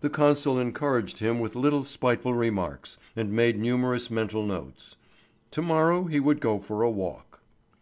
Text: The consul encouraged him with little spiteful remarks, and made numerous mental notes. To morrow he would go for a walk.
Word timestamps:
The 0.00 0.08
consul 0.08 0.58
encouraged 0.58 1.18
him 1.18 1.38
with 1.38 1.54
little 1.54 1.84
spiteful 1.84 2.32
remarks, 2.32 2.96
and 3.14 3.30
made 3.30 3.58
numerous 3.58 4.10
mental 4.10 4.42
notes. 4.46 4.96
To 5.50 5.60
morrow 5.60 6.04
he 6.04 6.18
would 6.18 6.40
go 6.40 6.60
for 6.60 6.80
a 6.80 6.90
walk. 6.90 7.42